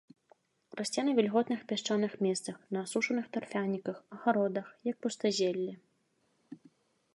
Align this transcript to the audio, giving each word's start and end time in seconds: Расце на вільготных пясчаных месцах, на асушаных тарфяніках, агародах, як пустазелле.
Расце 0.77 1.01
на 1.09 1.11
вільготных 1.19 1.59
пясчаных 1.71 2.13
месцах, 2.27 2.55
на 2.77 2.83
асушаных 2.89 3.29
тарфяніках, 3.35 3.97
агародах, 4.19 4.67
як 4.91 4.97
пустазелле. 5.07 5.73